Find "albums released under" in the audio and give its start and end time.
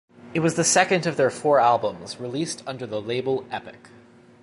1.59-2.87